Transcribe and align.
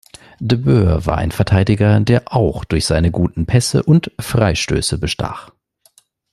De 0.39 0.57
Boer 0.57 1.05
war 1.05 1.19
ein 1.19 1.29
Verteidiger, 1.29 1.99
der 1.99 2.33
auch 2.33 2.63
durch 2.65 2.85
seine 2.87 3.11
guten 3.11 3.45
Pässe 3.45 3.83
und 3.83 4.11
Freistöße 4.19 4.97
bestach. 4.97 5.51